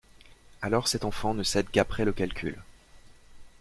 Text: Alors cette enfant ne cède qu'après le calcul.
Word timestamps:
Alors 0.63 0.87
cette 0.87 1.05
enfant 1.05 1.35
ne 1.35 1.43
cède 1.43 1.69
qu'après 1.69 2.05
le 2.05 2.11
calcul. 2.11 2.57